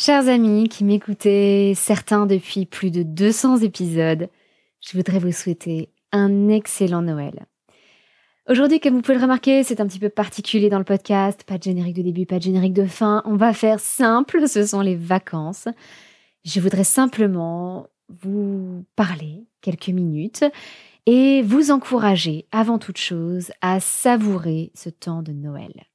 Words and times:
Chers 0.00 0.28
amis 0.28 0.68
qui 0.68 0.84
m'écoutez, 0.84 1.74
certains 1.74 2.26
depuis 2.26 2.66
plus 2.66 2.92
de 2.92 3.02
200 3.02 3.62
épisodes, 3.62 4.28
je 4.80 4.96
voudrais 4.96 5.18
vous 5.18 5.32
souhaiter 5.32 5.88
un 6.12 6.48
excellent 6.50 7.02
Noël. 7.02 7.46
Aujourd'hui, 8.48 8.78
comme 8.78 8.94
vous 8.94 9.02
pouvez 9.02 9.16
le 9.16 9.22
remarquer, 9.22 9.64
c'est 9.64 9.80
un 9.80 9.88
petit 9.88 9.98
peu 9.98 10.08
particulier 10.08 10.68
dans 10.68 10.78
le 10.78 10.84
podcast. 10.84 11.42
Pas 11.42 11.58
de 11.58 11.64
générique 11.64 11.96
de 11.96 12.02
début, 12.02 12.26
pas 12.26 12.38
de 12.38 12.44
générique 12.44 12.74
de 12.74 12.86
fin. 12.86 13.22
On 13.24 13.34
va 13.34 13.52
faire 13.52 13.80
simple, 13.80 14.46
ce 14.46 14.64
sont 14.64 14.82
les 14.82 14.94
vacances. 14.94 15.66
Je 16.44 16.60
voudrais 16.60 16.84
simplement 16.84 17.88
vous 18.08 18.84
parler 18.94 19.48
quelques 19.62 19.88
minutes 19.88 20.44
et 21.06 21.42
vous 21.42 21.72
encourager 21.72 22.46
avant 22.52 22.78
toute 22.78 22.98
chose 22.98 23.50
à 23.62 23.80
savourer 23.80 24.70
ce 24.76 24.90
temps 24.90 25.24
de 25.24 25.32
Noël. 25.32 25.87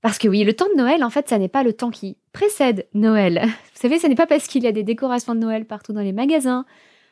Parce 0.00 0.18
que 0.18 0.28
oui, 0.28 0.44
le 0.44 0.54
temps 0.54 0.68
de 0.72 0.78
Noël, 0.78 1.02
en 1.02 1.10
fait, 1.10 1.28
ça 1.28 1.38
n'est 1.38 1.48
pas 1.48 1.64
le 1.64 1.72
temps 1.72 1.90
qui 1.90 2.16
précède 2.32 2.86
Noël. 2.94 3.42
Vous 3.74 3.80
savez, 3.80 3.98
ce 3.98 4.06
n'est 4.06 4.14
pas 4.14 4.26
parce 4.26 4.46
qu'il 4.46 4.62
y 4.62 4.68
a 4.68 4.72
des 4.72 4.84
décorations 4.84 5.34
de 5.34 5.40
Noël 5.40 5.64
partout 5.64 5.92
dans 5.92 6.02
les 6.02 6.12
magasins, 6.12 6.64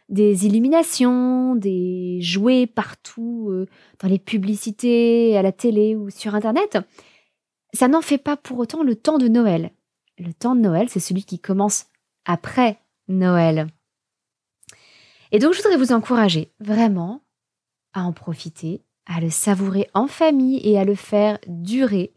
des 0.08 0.46
illuminations, 0.46 1.56
des 1.56 2.20
jouets 2.20 2.66
partout 2.66 3.48
euh, 3.50 3.66
dans 4.00 4.08
les 4.08 4.20
publicités, 4.20 5.36
à 5.36 5.42
la 5.42 5.52
télé 5.52 5.96
ou 5.96 6.10
sur 6.10 6.34
Internet. 6.34 6.78
Ça 7.72 7.88
n'en 7.88 8.02
fait 8.02 8.18
pas 8.18 8.36
pour 8.36 8.58
autant 8.58 8.84
le 8.84 8.94
temps 8.94 9.18
de 9.18 9.28
Noël. 9.28 9.72
Le 10.18 10.32
temps 10.32 10.54
de 10.54 10.60
Noël, 10.60 10.88
c'est 10.88 11.00
celui 11.00 11.24
qui 11.24 11.40
commence 11.40 11.86
après 12.24 12.78
Noël. 13.08 13.66
Et 15.32 15.40
donc, 15.40 15.54
je 15.54 15.62
voudrais 15.62 15.76
vous 15.76 15.92
encourager 15.92 16.52
vraiment 16.60 17.22
à 17.92 18.04
en 18.04 18.12
profiter, 18.12 18.84
à 19.06 19.20
le 19.20 19.30
savourer 19.30 19.88
en 19.92 20.06
famille 20.06 20.60
et 20.62 20.78
à 20.78 20.84
le 20.84 20.94
faire 20.94 21.38
durer 21.48 22.12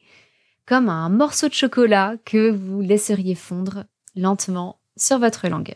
comme 0.70 0.88
un 0.88 1.10
morceau 1.10 1.48
de 1.48 1.54
chocolat 1.54 2.18
que 2.26 2.52
vous 2.52 2.80
laisseriez 2.80 3.34
fondre 3.34 3.86
lentement 4.16 4.80
sur 4.96 5.18
votre 5.18 5.48
langue. 5.48 5.74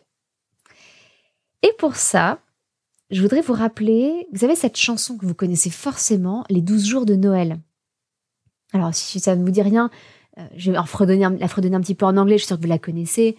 Et 1.63 1.71
pour 1.79 1.95
ça, 1.95 2.37
je 3.09 3.19
voudrais 3.19 3.41
vous 3.41 3.53
rappeler, 3.53 4.27
vous 4.31 4.43
avez 4.43 4.55
cette 4.55 4.77
chanson 4.77 5.17
que 5.17 5.25
vous 5.25 5.33
connaissez 5.33 5.71
forcément, 5.71 6.45
Les 6.47 6.61
12 6.61 6.85
jours 6.85 7.05
de 7.07 7.15
Noël. 7.15 7.57
Alors, 8.71 8.93
si 8.93 9.19
ça 9.19 9.35
ne 9.35 9.43
vous 9.43 9.49
dit 9.49 9.63
rien, 9.63 9.89
euh, 10.37 10.45
je 10.55 10.69
vais 10.69 10.77
la 10.77 10.85
fredonner 10.85 11.25
un 11.75 11.81
petit 11.81 11.95
peu 11.95 12.05
en 12.05 12.15
anglais, 12.15 12.37
je 12.37 12.43
suis 12.43 12.47
sûre 12.49 12.57
que 12.57 12.61
vous 12.61 12.69
la 12.69 12.77
connaissez. 12.77 13.35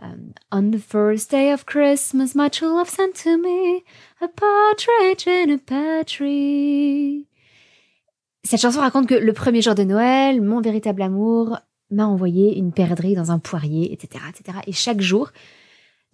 Um, 0.00 0.32
on 0.52 0.70
the 0.70 0.78
first 0.78 1.32
day 1.32 1.52
of 1.52 1.66
Christmas, 1.66 2.36
my 2.36 2.48
true 2.48 2.68
love 2.68 2.88
sent 2.88 3.14
to 3.24 3.38
me 3.38 3.82
a 4.20 4.28
partridge 4.28 5.26
in 5.26 5.52
a 5.52 5.58
pear 5.58 6.04
tree. 6.04 7.26
Cette 8.44 8.60
chanson 8.60 8.80
raconte 8.80 9.06
que 9.06 9.14
le 9.14 9.32
premier 9.32 9.62
jour 9.62 9.74
de 9.74 9.84
Noël, 9.84 10.40
mon 10.40 10.60
véritable 10.60 11.02
amour 11.02 11.58
m'a 11.90 12.06
envoyé 12.06 12.56
une 12.56 12.72
perdrix 12.72 13.14
dans 13.14 13.30
un 13.30 13.38
poirier, 13.38 13.92
etc., 13.92 14.24
etc. 14.28 14.58
Et 14.66 14.72
chaque 14.72 15.00
jour, 15.00 15.30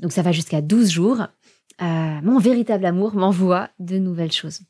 donc 0.01 0.13
ça 0.13 0.23
va 0.23 0.33
jusqu'à 0.33 0.61
12 0.61 0.91
jours, 0.91 1.27
euh, 1.81 2.21
mon 2.23 2.39
véritable 2.39 2.85
amour 2.85 3.15
m'envoie 3.15 3.71
de 3.79 3.99
nouvelles 3.99 4.33
choses. 4.33 4.61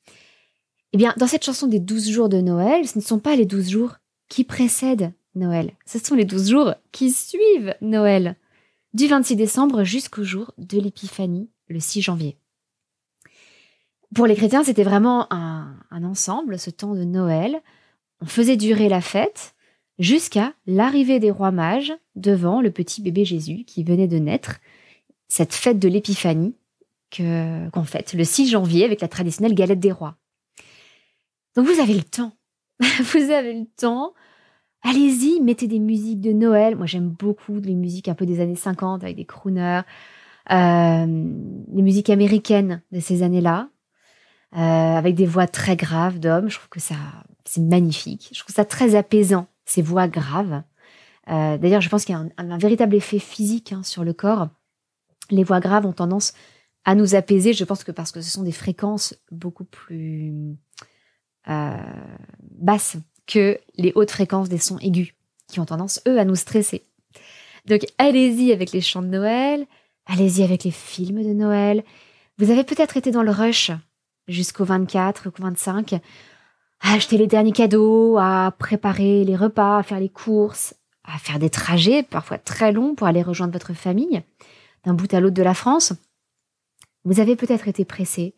Eh 0.92 0.98
bien, 0.98 1.14
dans 1.16 1.26
cette 1.26 1.44
chanson 1.44 1.66
des 1.66 1.80
12 1.80 2.10
jours 2.10 2.28
de 2.28 2.40
Noël, 2.40 2.86
ce 2.86 2.98
ne 2.98 3.02
sont 3.02 3.18
pas 3.18 3.36
les 3.36 3.46
12 3.46 3.70
jours 3.70 3.96
qui 4.28 4.44
précèdent 4.44 5.12
Noël, 5.34 5.72
ce 5.86 5.98
sont 5.98 6.14
les 6.14 6.24
12 6.24 6.50
jours 6.50 6.74
qui 6.92 7.10
suivent 7.10 7.74
Noël, 7.80 8.36
du 8.94 9.06
26 9.06 9.36
décembre 9.36 9.84
jusqu'au 9.84 10.24
jour 10.24 10.52
de 10.58 10.80
l'Épiphanie, 10.80 11.50
le 11.68 11.80
6 11.80 12.02
janvier. 12.02 12.38
Pour 14.14 14.26
les 14.26 14.34
chrétiens, 14.34 14.64
c'était 14.64 14.84
vraiment 14.84 15.26
un, 15.32 15.76
ensemble, 15.90 16.58
ce 16.58 16.70
temps 16.70 16.94
de 16.94 17.04
Noël. 17.04 17.60
On 18.20 18.26
faisait 18.26 18.56
durer 18.56 18.88
la 18.88 19.00
fête 19.00 19.54
jusqu'à 19.98 20.54
l'arrivée 20.66 21.20
des 21.20 21.30
rois 21.30 21.50
mages 21.50 21.92
devant 22.14 22.60
le 22.60 22.70
petit 22.70 23.02
bébé 23.02 23.24
Jésus 23.24 23.64
qui 23.64 23.84
venait 23.84 24.08
de 24.08 24.18
naître, 24.18 24.60
cette 25.28 25.54
fête 25.54 25.78
de 25.78 25.88
l'épiphanie 25.88 26.54
qu'on 27.16 27.84
fête 27.84 28.12
le 28.12 28.24
6 28.24 28.48
janvier 28.48 28.84
avec 28.84 29.00
la 29.00 29.08
traditionnelle 29.08 29.54
galette 29.54 29.80
des 29.80 29.92
rois. 29.92 30.16
Donc 31.54 31.66
vous 31.66 31.80
avez 31.80 31.94
le 31.94 32.02
temps. 32.02 32.32
vous 32.80 33.30
avez 33.30 33.54
le 33.54 33.66
temps. 33.76 34.14
Allez-y, 34.82 35.40
mettez 35.40 35.66
des 35.66 35.80
musiques 35.80 36.20
de 36.20 36.32
Noël. 36.32 36.76
Moi, 36.76 36.86
j'aime 36.86 37.08
beaucoup 37.08 37.58
les 37.60 37.74
musiques 37.74 38.08
un 38.08 38.14
peu 38.14 38.26
des 38.26 38.40
années 38.40 38.54
50 38.54 39.02
avec 39.02 39.16
des 39.16 39.24
crooners, 39.24 39.82
euh, 40.52 41.06
les 41.74 41.82
musiques 41.82 42.10
américaines 42.10 42.82
de 42.92 43.00
ces 43.00 43.22
années-là. 43.22 43.70
Euh, 44.54 44.58
avec 44.58 45.14
des 45.14 45.26
voix 45.26 45.46
très 45.46 45.76
graves 45.76 46.18
d'hommes. 46.18 46.48
Je 46.48 46.56
trouve 46.56 46.70
que 46.70 46.80
ça, 46.80 46.94
c'est 47.44 47.60
magnifique. 47.60 48.30
Je 48.32 48.40
trouve 48.40 48.54
ça 48.54 48.64
très 48.64 48.94
apaisant, 48.94 49.46
ces 49.66 49.82
voix 49.82 50.08
graves. 50.08 50.62
Euh, 51.28 51.58
d'ailleurs, 51.58 51.82
je 51.82 51.90
pense 51.90 52.06
qu'il 52.06 52.14
y 52.14 52.18
a 52.18 52.24
un, 52.38 52.58
véritable 52.58 52.94
effet 52.94 53.18
physique 53.18 53.72
hein, 53.72 53.82
sur 53.82 54.04
le 54.04 54.14
corps. 54.14 54.48
Les 55.30 55.44
voix 55.44 55.60
graves 55.60 55.84
ont 55.84 55.92
tendance 55.92 56.32
à 56.86 56.94
nous 56.94 57.14
apaiser. 57.14 57.52
Je 57.52 57.64
pense 57.64 57.84
que 57.84 57.92
parce 57.92 58.10
que 58.10 58.22
ce 58.22 58.30
sont 58.30 58.42
des 58.42 58.52
fréquences 58.52 59.14
beaucoup 59.30 59.64
plus 59.64 60.56
euh, 61.50 61.76
basses 62.40 62.96
que 63.26 63.58
les 63.76 63.92
hautes 63.96 64.10
fréquences 64.10 64.48
des 64.48 64.56
sons 64.56 64.78
aigus, 64.78 65.12
qui 65.46 65.60
ont 65.60 65.66
tendance, 65.66 66.00
eux, 66.08 66.18
à 66.18 66.24
nous 66.24 66.36
stresser. 66.36 66.86
Donc, 67.66 67.84
allez-y 67.98 68.50
avec 68.50 68.72
les 68.72 68.80
chants 68.80 69.02
de 69.02 69.08
Noël, 69.08 69.66
allez-y 70.06 70.42
avec 70.42 70.64
les 70.64 70.70
films 70.70 71.22
de 71.22 71.34
Noël. 71.34 71.84
Vous 72.38 72.50
avez 72.50 72.64
peut-être 72.64 72.96
été 72.96 73.10
dans 73.10 73.22
le 73.22 73.30
rush 73.30 73.72
jusqu'au 74.28 74.64
24 74.64 75.28
ou 75.28 75.42
25, 75.42 75.94
à 76.80 76.92
acheter 76.92 77.18
les 77.18 77.26
derniers 77.26 77.52
cadeaux, 77.52 78.18
à 78.18 78.54
préparer 78.56 79.24
les 79.24 79.36
repas, 79.36 79.78
à 79.78 79.82
faire 79.82 80.00
les 80.00 80.08
courses, 80.08 80.74
à 81.04 81.18
faire 81.18 81.38
des 81.38 81.50
trajets 81.50 82.02
parfois 82.02 82.38
très 82.38 82.72
longs 82.72 82.94
pour 82.94 83.06
aller 83.06 83.22
rejoindre 83.22 83.52
votre 83.52 83.72
famille 83.72 84.22
d'un 84.84 84.94
bout 84.94 85.12
à 85.12 85.20
l'autre 85.20 85.34
de 85.34 85.42
la 85.42 85.54
France. 85.54 85.92
Vous 87.04 87.20
avez 87.20 87.36
peut-être 87.36 87.68
été 87.68 87.84
pressé. 87.84 88.34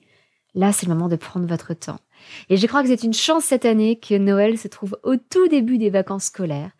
Là, 0.54 0.72
c'est 0.72 0.86
le 0.86 0.94
moment 0.94 1.08
de 1.08 1.16
prendre 1.16 1.46
votre 1.46 1.74
temps. 1.74 2.00
Et 2.48 2.56
je 2.56 2.66
crois 2.66 2.82
que 2.82 2.88
c'est 2.88 3.02
une 3.02 3.14
chance 3.14 3.44
cette 3.44 3.64
année 3.64 3.98
que 3.98 4.16
Noël 4.16 4.58
se 4.58 4.68
trouve 4.68 4.98
au 5.02 5.16
tout 5.16 5.48
début 5.48 5.78
des 5.78 5.90
vacances 5.90 6.24
scolaires, 6.24 6.70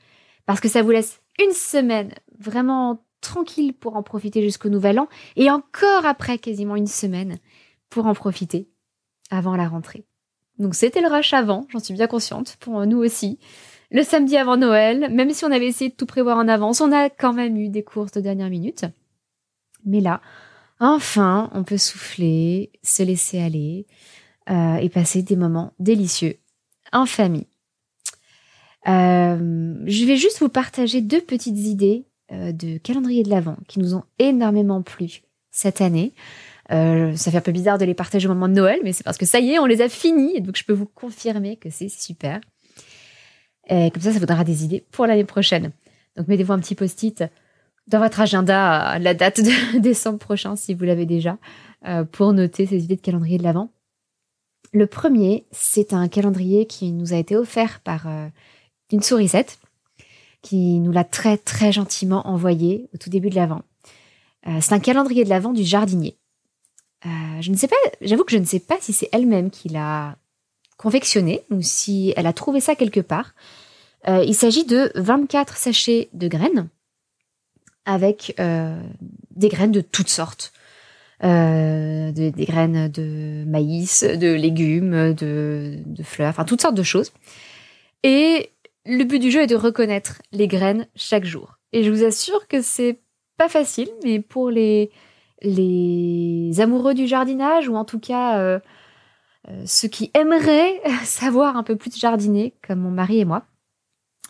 parce 0.47 0.61
que 0.61 0.69
ça 0.69 0.83
vous 0.83 0.91
laisse 0.91 1.21
une 1.39 1.53
semaine 1.53 2.13
vraiment 2.39 3.05
tranquille 3.21 3.75
pour 3.75 3.97
en 3.97 4.03
profiter 4.03 4.43
jusqu'au 4.43 4.69
Nouvel 4.69 4.99
An, 4.99 5.09
et 5.37 5.51
encore 5.51 6.07
après 6.07 6.39
quasiment 6.39 6.77
une 6.77 6.87
semaine 6.87 7.39
pour 7.91 8.07
en 8.07 8.15
profiter 8.15 8.70
avant 9.31 9.57
la 9.57 9.69
rentrée. 9.69 10.05
Donc 10.59 10.75
c'était 10.75 11.01
le 11.01 11.09
rush 11.09 11.33
avant, 11.33 11.67
j'en 11.71 11.79
suis 11.79 11.95
bien 11.95 12.07
consciente, 12.07 12.57
pour 12.61 12.85
nous 12.87 12.99
aussi. 12.99 13.39
Le 13.91 14.03
samedi 14.03 14.37
avant 14.37 14.57
Noël, 14.57 15.13
même 15.13 15.33
si 15.33 15.45
on 15.45 15.51
avait 15.51 15.67
essayé 15.67 15.91
de 15.91 15.97
tout 15.97 16.07
prévoir 16.07 16.37
en 16.37 16.47
avance, 16.47 16.81
on 16.81 16.93
a 16.93 17.11
quand 17.11 17.33
même 17.33 17.57
eu 17.57 17.69
des 17.69 17.83
courses 17.83 18.13
de 18.13 18.21
dernière 18.21 18.51
minute. 18.51 18.85
Mais 19.85 20.01
là, 20.01 20.21
enfin, 20.79 21.51
on 21.55 21.65
peut 21.65 21.79
souffler, 21.79 22.71
se 22.83 23.03
laisser 23.03 23.41
aller 23.41 23.87
euh, 24.51 24.77
et 24.77 24.89
passer 24.89 25.23
des 25.23 25.37
moments 25.37 25.73
délicieux 25.79 26.37
en 26.93 27.07
famille. 27.07 27.47
Euh, 28.89 29.75
je 29.87 30.05
vais 30.05 30.17
juste 30.17 30.41
vous 30.41 30.49
partager 30.49 31.01
deux 31.01 31.21
petites 31.21 31.59
idées 31.59 32.07
euh, 32.33 32.53
de 32.53 32.79
calendrier 32.79 33.23
de 33.23 33.31
l'Avent 33.31 33.57
qui 33.69 33.79
nous 33.79 33.95
ont 33.95 34.05
énormément 34.19 34.83
plu 34.83 35.23
cette 35.51 35.81
année. 35.81 36.15
Euh, 36.73 37.17
ça 37.17 37.31
fait 37.31 37.39
un 37.39 37.43
peu 37.43 37.53
bizarre 37.53 37.79
de 37.79 37.85
les 37.85 37.95
partager 37.95 38.29
au 38.29 38.35
moment 38.35 38.49
de 38.49 38.55
Noël, 38.55 38.81
mais 38.85 38.93
c'est 38.93 39.03
parce 39.03 39.19
que 39.19 39.27
ça 39.27 39.41
y 39.41 39.53
est, 39.53 39.59
on 39.59 39.67
les 39.67 39.81
a 39.83 39.89
finis, 39.89 40.41
donc 40.41 40.57
je 40.57 40.65
peux 40.65 40.73
vous 40.73 40.87
confirmer 40.87 41.57
que 41.57 41.71
c'est 41.71 41.89
super. 41.89 42.41
Et 43.69 43.91
comme 43.91 44.03
ça, 44.03 44.13
ça 44.13 44.19
vous 44.19 44.27
donnera 44.27 44.45
des 44.45 44.65
idées 44.65 44.85
pour 44.91 45.07
l'année 45.07 45.25
prochaine. 45.25 45.73
Donc 46.17 46.29
mettez-vous 46.29 46.53
un 46.53 46.59
petit 46.59 46.75
post-it 46.75 47.25
dans 47.87 47.99
votre 47.99 48.21
agenda 48.21 48.81
à 48.81 48.99
la 48.99 49.15
date 49.15 49.41
de 49.41 49.79
décembre 49.81 50.19
prochain, 50.19 50.55
si 50.55 50.75
vous 50.75 50.85
l'avez 50.85 51.07
déjà, 51.07 51.39
euh, 51.87 52.05
pour 52.05 52.33
noter 52.33 52.67
ces 52.67 52.85
idées 52.85 52.97
de 52.97 53.01
calendrier 53.01 53.39
de 53.39 53.43
l'Avent. 53.43 53.71
Le 54.73 54.87
premier, 54.87 55.47
c'est 55.51 55.93
un 55.93 56.07
calendrier 56.07 56.67
qui 56.67 56.93
nous 56.93 57.13
a 57.13 57.17
été 57.17 57.37
offert 57.37 57.81
par 57.81 58.07
euh, 58.07 58.29
une 58.93 59.03
sourisette, 59.03 59.59
qui 60.43 60.79
nous 60.79 60.93
l'a 60.93 61.05
très 61.05 61.37
très 61.37 61.73
gentiment 61.73 62.27
envoyé 62.29 62.89
au 62.95 62.99
tout 62.99 63.11
début 63.11 63.29
de 63.29 63.35
l'Avent. 63.35 63.63
c'est 64.61 64.73
un 64.73 64.81
calendrier 64.81 65.25
de 65.25 65.29
l'Avent 65.29 65.53
du 65.53 65.65
jardinier. 65.65 66.17
Euh, 67.07 67.41
je 67.41 67.51
ne 67.51 67.57
sais 67.57 67.69
pas, 67.69 67.77
j'avoue 68.01 68.25
que 68.25 68.33
je 68.33 68.39
ne 68.39 68.45
sais 68.45 68.61
pas 68.61 68.77
si 68.81 68.93
c'est 68.93 69.09
elle-même 69.13 69.51
qui 69.51 69.69
l'a 69.69 70.17
confectionné 70.77 71.43
ou 71.51 71.63
si 71.63 72.13
elle 72.17 72.27
a 72.27 72.33
trouvé 72.33 72.61
ça 72.61 72.75
quelque 72.75 73.01
part. 73.01 73.35
Euh, 74.09 74.25
il 74.27 74.35
s'agit 74.35 74.65
de 74.65 74.91
24 74.95 75.57
sachets 75.57 76.09
de 76.13 76.29
graines 76.29 76.69
avec 77.85 78.35
euh, 78.39 78.81
des 79.35 79.49
graines 79.49 79.73
de 79.73 79.81
toutes 79.81 80.09
sortes. 80.09 80.53
des 81.23 82.33
graines 82.47 82.89
de 82.89 83.45
maïs, 83.47 84.05
de 84.05 84.33
légumes, 84.33 85.15
de, 85.15 85.79
de, 85.85 86.03
fleurs, 86.03 86.31
enfin 86.31 86.45
toutes 86.45 86.63
sortes 86.63 86.77
de 86.77 86.83
choses. 86.83 87.13
Et 88.03 88.51
le 88.87 89.05
but 89.05 89.19
du 89.19 89.31
jeu 89.31 89.43
est 89.43 89.47
de 89.47 89.57
reconnaître 89.57 90.23
les 90.33 90.49
graines 90.49 90.87
chaque 90.97 91.25
jour. 91.25 91.59
Et 91.73 91.85
je 91.85 91.91
vous 91.91 92.05
assure 92.05 92.47
que 92.49 92.63
c'est 92.63 93.01
pas 93.37 93.49
facile, 93.49 93.89
mais 94.05 94.21
pour 94.21 94.51
les 94.51 94.91
les 95.43 96.61
amoureux 96.61 96.95
du 96.95 97.07
jardinage, 97.07 97.69
ou 97.69 97.77
en 97.77 97.85
tout 97.85 97.99
cas 97.99 98.39
euh, 98.39 98.61
euh, 99.49 99.63
ceux 99.67 99.89
qui 99.89 100.11
aimeraient 100.15 100.81
savoir 101.05 101.57
un 101.57 101.63
peu 101.63 101.77
plus 101.77 101.99
jardiner, 101.99 102.55
comme 102.67 102.81
mon 102.81 102.91
mari 102.91 103.21
et 103.21 103.25
moi, 103.25 103.45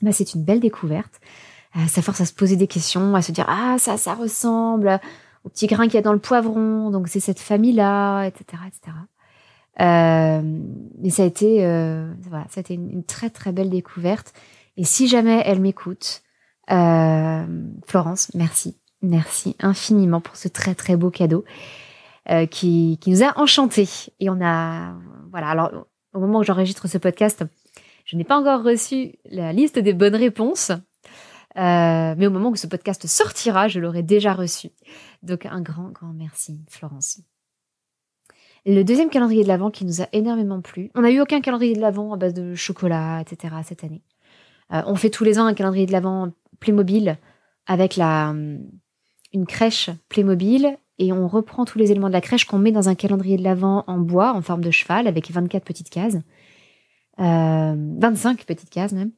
bah, 0.03 0.12
c'est 0.12 0.35
une 0.35 0.45
belle 0.45 0.61
découverte. 0.61 1.21
ça 1.89 2.03
force 2.03 2.21
à 2.21 2.27
se 2.27 2.33
poser 2.33 2.57
des 2.57 2.67
questions, 2.67 3.15
à 3.15 3.23
se 3.23 3.33
dire 3.33 3.47
ah 3.49 3.77
ça 3.79 3.97
ça 3.97 4.15
ressemble 4.15 5.01
au 5.45 5.49
petit 5.49 5.67
grain 5.67 5.85
qu'il 5.85 5.95
y 5.95 5.99
a 5.99 6.03
dans 6.03 6.12
le 6.12 6.19
poivron, 6.19 6.91
donc 6.91 7.09
c'est 7.09 7.21
cette 7.21 7.41
famille-là, 7.41 8.25
etc., 8.25 8.62
etc. 8.67 8.93
Euh, 9.81 10.43
mais 10.99 11.11
ça 11.11 11.23
a 11.23 11.27
été, 11.27 11.65
euh, 11.65 12.12
voilà, 12.29 12.45
ça 12.51 12.59
a 12.59 12.62
été 12.62 12.75
une, 12.75 13.05
très 13.05 13.31
très 13.31 13.53
belle 13.53 13.71
découverte. 13.71 14.33
Et 14.77 14.85
si 14.85 15.09
jamais 15.09 15.43
elle 15.45 15.61
m'écoute, 15.61 16.23
euh, 16.71 17.47
Florence, 17.87 18.31
merci, 18.35 18.77
merci 19.02 19.56
infiniment 19.61 20.20
pour 20.20 20.37
ce 20.37 20.49
très 20.49 20.75
très 20.75 20.97
beau 20.97 21.11
cadeau 21.11 21.44
euh, 22.31 22.47
qui, 22.47 22.99
qui 23.00 23.11
nous 23.11 23.23
a 23.23 23.38
enchantés. 23.38 23.88
Et 24.20 24.31
on 24.31 24.41
a, 24.43 24.94
voilà, 25.31 25.49
alors 25.49 25.87
au 26.12 26.20
moment 26.20 26.41
où 26.41 26.43
j'enregistre 26.43 26.88
ce 26.88 26.99
podcast, 26.99 27.44
je 28.05 28.17
n'ai 28.17 28.25
pas 28.25 28.38
encore 28.38 28.62
reçu 28.62 29.14
la 29.25 29.52
liste 29.52 29.79
des 29.79 29.94
bonnes 29.94 30.17
réponses. 30.17 30.73
Euh, 31.56 32.14
mais 32.17 32.26
au 32.26 32.31
moment 32.31 32.50
où 32.50 32.56
ce 32.56 32.67
podcast 32.67 33.06
sortira, 33.06 33.69
je 33.69 33.81
l'aurai 33.81 34.02
déjà 34.02 34.35
reçu. 34.35 34.70
Donc 35.23 35.47
un 35.47 35.61
grand, 35.61 35.91
grand 35.91 36.12
merci, 36.12 36.61
Florence. 36.69 37.20
Le 38.67 38.82
deuxième 38.82 39.08
calendrier 39.08 39.43
de 39.43 39.49
l'Avent 39.49 39.70
qui 39.70 39.85
nous 39.85 40.02
a 40.02 40.06
énormément 40.12 40.61
plu. 40.61 40.91
On 40.94 41.00
n'a 41.00 41.11
eu 41.11 41.20
aucun 41.20 41.41
calendrier 41.41 41.75
de 41.75 41.81
l'Avent 41.81 42.12
à 42.12 42.17
base 42.17 42.35
de 42.35 42.55
chocolat, 42.55 43.20
etc. 43.20 43.55
cette 43.64 43.82
année. 43.82 44.02
Euh, 44.73 44.82
on 44.87 44.94
fait 44.94 45.11
tous 45.11 45.25
les 45.25 45.38
ans 45.38 45.47
un 45.47 45.55
calendrier 45.55 45.87
de 45.87 45.93
l'Avent 45.93 46.31
Playmobil 46.61 47.17
avec 47.67 47.97
la, 47.97 48.35
une 49.32 49.47
crèche 49.47 49.91
Playmobil 50.09 50.77
et 50.99 51.12
on 51.12 51.29
reprend 51.29 51.65
tous 51.65 51.79
les 51.79 51.91
éléments 51.91 52.09
de 52.09 52.12
la 52.12 52.21
crèche 52.21 52.44
qu'on 52.44 52.59
met 52.59 52.73
dans 52.73 52.88
un 52.88 52.94
calendrier 52.94 53.37
de 53.37 53.43
l'Avent 53.43 53.85
en 53.87 53.99
bois, 53.99 54.35
en 54.35 54.43
forme 54.43 54.62
de 54.62 54.71
cheval, 54.71 55.06
avec 55.06 55.31
24 55.31 55.65
petites 55.65 55.91
cases. 55.91 56.19
Euh, 57.19 57.75
25 57.99 58.44
petites 58.44 58.71
cases 58.71 58.93
même 58.93 59.12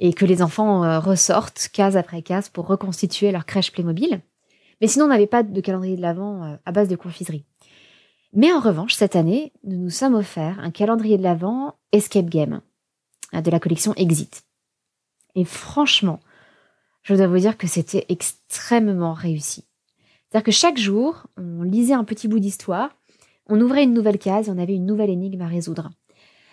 et 0.00 0.14
que 0.14 0.24
les 0.24 0.42
enfants 0.42 0.82
euh, 0.82 0.98
ressortent 0.98 1.68
case 1.72 1.96
après 1.96 2.22
case 2.22 2.48
pour 2.48 2.66
reconstituer 2.66 3.30
leur 3.30 3.44
crèche 3.44 3.70
Playmobil. 3.70 4.20
Mais 4.80 4.88
sinon, 4.88 5.04
on 5.04 5.08
n'avait 5.08 5.26
pas 5.26 5.42
de 5.42 5.60
calendrier 5.60 5.94
de 5.94 6.00
l'Avent 6.00 6.42
euh, 6.42 6.56
à 6.64 6.72
base 6.72 6.88
de 6.88 6.96
confiserie. 6.96 7.44
Mais 8.32 8.52
en 8.52 8.60
revanche, 8.60 8.94
cette 8.94 9.14
année, 9.14 9.52
nous 9.62 9.76
nous 9.76 9.90
sommes 9.90 10.14
offerts 10.14 10.58
un 10.58 10.70
calendrier 10.70 11.18
de 11.18 11.22
l'Avent 11.22 11.74
Escape 11.92 12.30
Game 12.30 12.62
euh, 13.34 13.42
de 13.42 13.50
la 13.50 13.60
collection 13.60 13.92
Exit. 13.94 14.44
Et 15.34 15.44
franchement, 15.44 16.18
je 17.02 17.14
dois 17.14 17.26
vous 17.26 17.38
dire 17.38 17.56
que 17.56 17.66
c'était 17.66 18.06
extrêmement 18.08 19.12
réussi. 19.12 19.64
C'est-à-dire 20.28 20.44
que 20.44 20.52
chaque 20.52 20.78
jour, 20.78 21.26
on 21.36 21.62
lisait 21.62 21.94
un 21.94 22.04
petit 22.04 22.28
bout 22.28 22.38
d'histoire, 22.38 22.90
on 23.48 23.60
ouvrait 23.60 23.84
une 23.84 23.94
nouvelle 23.94 24.18
case 24.18 24.48
et 24.48 24.50
on 24.50 24.58
avait 24.58 24.74
une 24.76 24.86
nouvelle 24.86 25.10
énigme 25.10 25.42
à 25.42 25.48
résoudre. 25.48 25.90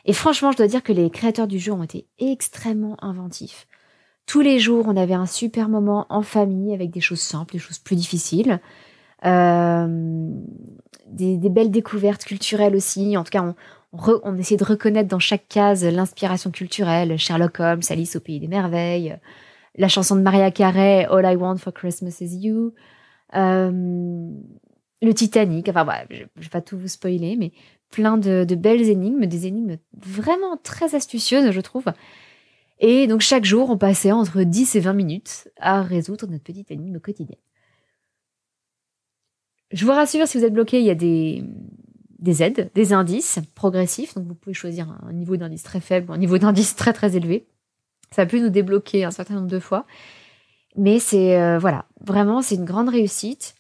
Et 0.06 0.14
franchement, 0.14 0.52
je 0.52 0.58
dois 0.58 0.68
dire 0.68 0.84
que 0.84 0.94
les 0.94 1.10
créateurs 1.10 1.48
du 1.48 1.60
jeu 1.60 1.72
ont 1.74 1.84
été 1.84 2.08
extrêmement 2.18 2.98
inventifs. 3.04 3.68
Tous 4.26 4.42
les 4.42 4.60
jours, 4.60 4.86
on 4.88 4.98
avait 4.98 5.14
un 5.14 5.26
super 5.26 5.70
moment 5.70 6.06
en 6.10 6.22
famille 6.22 6.74
avec 6.74 6.90
des 6.90 7.02
choses 7.02 7.22
simples, 7.22 7.54
des 7.54 7.60
choses 7.60 7.80
plus 7.80 7.96
difficiles. 7.96 8.60
Euh, 9.26 10.30
des, 11.08 11.50
belles 11.50 11.72
découvertes 11.72 12.26
culturelles 12.26 12.76
aussi. 12.76 13.18
En 13.18 13.24
tout 13.24 13.32
cas, 13.32 13.44
on, 13.44 14.20
on, 14.24 14.38
essayait 14.38 14.58
de 14.58 14.66
reconnaître 14.66 15.10
dans 15.10 15.20
chaque 15.20 15.48
case 15.48 15.84
l'inspiration 15.86 16.52
culturelle. 16.52 17.18
Sherlock 17.18 17.60
Holmes, 17.60 17.82
Alice 17.90 18.16
au 18.16 18.20
Pays 18.20 18.40
des 18.40 18.48
Merveilles, 18.48 19.18
la 19.78 19.88
chanson 19.88 20.16
de 20.16 20.22
Maria 20.22 20.52
Carey, 20.52 21.06
All 21.06 21.26
I 21.26 21.36
Want 21.36 21.58
for 21.58 21.74
Christmas 21.74 22.18
is 22.22 22.36
You. 22.38 22.74
Euh, 23.36 24.32
le 25.02 25.14
Titanic, 25.14 25.70
enfin 25.70 25.84
voilà, 25.84 26.06
je, 26.10 26.24
vais 26.24 26.50
pas 26.50 26.62
tout 26.62 26.78
vous 26.78 26.88
spoiler, 26.88 27.36
mais 27.36 27.52
plein 27.92 28.18
de, 28.18 28.44
belles 28.56 28.90
énigmes, 28.90 29.26
des 29.28 29.46
énigmes 29.46 29.78
vraiment 29.96 30.58
très 30.58 30.96
astucieuses, 30.96 31.52
je 31.52 31.62
trouve. 31.62 31.86
Et 32.80 33.08
donc 33.08 33.22
chaque 33.22 33.46
jour, 33.46 33.70
on 33.70 33.78
passait 33.78 34.12
entre 34.12 34.42
10 34.42 34.76
et 34.76 34.80
20 34.80 34.94
minutes 34.94 35.50
à 35.60 35.82
résoudre 35.82 36.28
notre 36.28 36.44
petite 36.44 36.72
énigme 36.72 37.00
quotidienne. 37.00 37.40
Je 39.72 39.86
vous 39.86 39.92
rassure, 39.92 40.28
si 40.28 40.38
vous 40.38 40.46
êtes 40.46 40.54
bloqué, 40.54 40.80
il 40.80 40.86
y 40.86 40.90
a 40.90 40.96
des, 40.96 41.44
des 42.20 42.42
aides, 42.42 42.72
des 42.74 42.94
indices 42.94 43.40
progressifs. 43.54 44.16
Donc 44.16 44.28
vous 44.28 44.36
pouvez 44.36 44.54
choisir 44.54 44.98
un 45.04 45.14
niveau 45.14 45.38
d'indice 45.38 45.64
très 45.64 45.82
faible 45.82 46.10
ou 46.10 46.14
un 46.14 46.18
niveau 46.18 46.38
d'indice 46.38 46.76
très 46.76 46.94
très 46.94 47.16
élevé. 47.16 47.48
Ça 48.12 48.26
peut 48.26 48.40
nous 48.40 48.50
débloquer 48.50 49.04
un 49.04 49.12
certain 49.12 49.36
nombre 49.36 49.48
de 49.48 49.60
fois. 49.60 49.86
Mais 50.76 51.00
c'est 51.00 51.40
euh, 51.40 51.58
voilà, 51.58 51.86
vraiment 52.02 52.42
c'est 52.42 52.56
une 52.56 52.66
grande 52.66 52.90
réussite. 52.90 53.56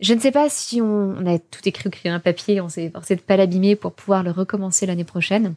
Je 0.00 0.14
ne 0.14 0.20
sais 0.20 0.32
pas 0.32 0.48
si 0.48 0.80
on, 0.80 1.26
a 1.26 1.38
tout 1.38 1.60
écrit 1.64 1.88
au 1.88 1.90
crayon 1.90 2.18
papier, 2.18 2.60
on 2.60 2.68
s'est 2.68 2.90
forcé 2.90 3.14
de 3.14 3.20
pas 3.20 3.36
l'abîmer 3.36 3.76
pour 3.76 3.92
pouvoir 3.92 4.22
le 4.22 4.32
recommencer 4.32 4.84
l'année 4.86 5.04
prochaine. 5.04 5.54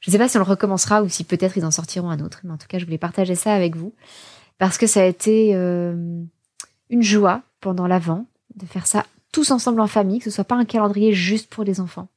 Je 0.00 0.10
ne 0.10 0.12
sais 0.12 0.18
pas 0.18 0.28
si 0.28 0.36
on 0.36 0.40
le 0.40 0.46
recommencera 0.46 1.02
ou 1.02 1.08
si 1.08 1.24
peut-être 1.24 1.56
ils 1.56 1.64
en 1.64 1.70
sortiront 1.70 2.10
un 2.10 2.20
autre. 2.20 2.40
Mais 2.44 2.52
en 2.52 2.58
tout 2.58 2.66
cas, 2.68 2.78
je 2.78 2.84
voulais 2.84 2.98
partager 2.98 3.34
ça 3.34 3.54
avec 3.54 3.76
vous 3.76 3.94
parce 4.58 4.78
que 4.78 4.86
ça 4.86 5.02
a 5.02 5.04
été 5.04 5.54
euh, 5.54 5.94
une 6.90 7.02
joie 7.02 7.42
pendant 7.60 7.86
l'avant 7.86 8.26
de 8.56 8.66
faire 8.66 8.86
ça 8.86 9.04
tous 9.32 9.50
ensemble 9.50 9.80
en 9.80 9.86
famille, 9.86 10.18
que 10.18 10.24
ce 10.24 10.30
soit 10.30 10.44
pas 10.44 10.56
un 10.56 10.64
calendrier 10.64 11.12
juste 11.12 11.48
pour 11.48 11.62
les 11.62 11.80
enfants. 11.80 12.08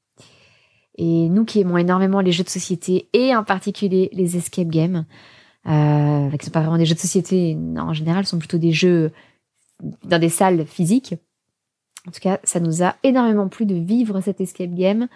Et 0.98 1.30
nous 1.30 1.46
qui 1.46 1.60
aimons 1.62 1.78
énormément 1.78 2.22
les 2.22 2.32
jeux 2.32 2.44
de 2.44 2.50
société 2.50 3.10
et 3.14 3.36
en 3.36 3.44
particulier 3.44 4.10
les 4.14 4.38
escape 4.38 4.68
games, 4.68 5.06
euh, 5.70 6.30
qui 6.38 6.46
sont 6.46 6.52
pas 6.52 6.62
vraiment 6.62 6.78
des 6.78 6.86
jeux 6.86 6.96
de 6.96 7.00
société, 7.00 7.58
en 7.78 7.94
général, 7.94 8.26
sont 8.26 8.40
plutôt 8.40 8.58
des 8.58 8.72
jeux 8.72 9.12
dans 10.04 10.20
des 10.20 10.30
salles 10.30 10.66
physiques. 10.66 11.16
En 12.08 12.12
tout 12.12 12.20
cas, 12.20 12.40
ça 12.44 12.60
nous 12.60 12.84
a 12.84 12.96
énormément 13.04 13.48
plu 13.48 13.66
de 13.66 13.76
vivre 13.76 14.22
cet 14.22 14.42
escape 14.42 14.74
game 14.74 15.08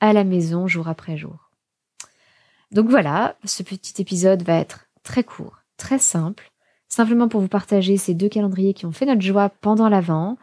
à 0.00 0.12
la 0.12 0.24
maison 0.24 0.66
jour 0.66 0.88
après 0.88 1.16
jour. 1.16 1.50
Donc 2.72 2.88
voilà, 2.88 3.36
ce 3.44 3.62
petit 3.62 4.00
épisode 4.00 4.42
va 4.42 4.58
être 4.58 4.86
très 5.02 5.24
court, 5.24 5.58
très 5.76 5.98
simple, 5.98 6.50
simplement 6.88 7.28
pour 7.28 7.40
vous 7.40 7.48
partager 7.48 7.96
ces 7.96 8.14
deux 8.14 8.28
calendriers 8.28 8.74
qui 8.74 8.86
ont 8.86 8.92
fait 8.92 9.06
notre 9.06 9.20
joie 9.20 9.48
pendant 9.48 9.88
l'Avent 9.88 10.36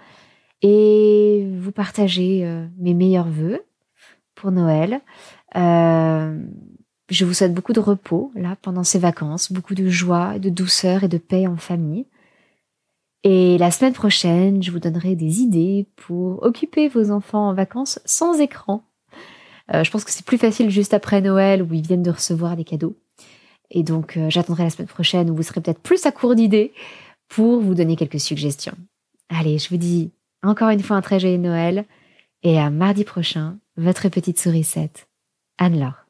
et 0.61 1.47
vous 1.57 1.71
partager 1.71 2.45
euh, 2.45 2.67
mes 2.77 2.93
meilleurs 2.93 3.29
voeux 3.29 3.61
pour 4.35 4.51
Noël. 4.51 5.01
Euh, 5.55 6.39
je 7.09 7.25
vous 7.25 7.33
souhaite 7.33 7.53
beaucoup 7.53 7.73
de 7.73 7.79
repos 7.79 8.31
là 8.35 8.55
pendant 8.61 8.83
ces 8.83 8.99
vacances, 8.99 9.51
beaucoup 9.51 9.75
de 9.75 9.89
joie, 9.89 10.39
de 10.39 10.49
douceur 10.49 11.03
et 11.03 11.07
de 11.07 11.17
paix 11.17 11.47
en 11.47 11.57
famille. 11.57 12.05
Et 13.23 13.57
la 13.57 13.71
semaine 13.71 13.93
prochaine, 13.93 14.63
je 14.63 14.71
vous 14.71 14.79
donnerai 14.79 15.15
des 15.15 15.41
idées 15.41 15.87
pour 15.95 16.41
occuper 16.43 16.87
vos 16.87 17.11
enfants 17.11 17.49
en 17.49 17.53
vacances 17.53 17.99
sans 18.05 18.39
écran. 18.39 18.83
Euh, 19.73 19.83
je 19.83 19.91
pense 19.91 20.03
que 20.03 20.11
c'est 20.11 20.25
plus 20.25 20.37
facile 20.37 20.69
juste 20.69 20.93
après 20.93 21.21
Noël 21.21 21.61
où 21.61 21.73
ils 21.73 21.85
viennent 21.85 22.03
de 22.03 22.11
recevoir 22.11 22.55
des 22.55 22.63
cadeaux. 22.63 22.95
Et 23.71 23.83
donc, 23.83 24.17
euh, 24.17 24.29
j'attendrai 24.29 24.63
la 24.63 24.69
semaine 24.69 24.87
prochaine 24.87 25.29
où 25.29 25.35
vous 25.35 25.43
serez 25.43 25.61
peut-être 25.61 25.81
plus 25.81 26.05
à 26.05 26.11
court 26.11 26.33
d'idées 26.33 26.73
pour 27.27 27.59
vous 27.59 27.75
donner 27.75 27.95
quelques 27.95 28.19
suggestions. 28.19 28.77
Allez, 29.29 29.59
je 29.59 29.69
vous 29.69 29.77
dis 29.77 30.11
encore 30.41 30.69
une 30.69 30.81
fois 30.81 30.95
un 30.95 31.01
très 31.01 31.19
joyeux 31.19 31.37
Noël 31.37 31.85
et 32.41 32.57
à 32.57 32.69
mardi 32.69 33.03
prochain, 33.03 33.57
votre 33.75 34.07
petite 34.09 34.39
sourisette, 34.39 35.07
Anne-Laure. 35.57 36.08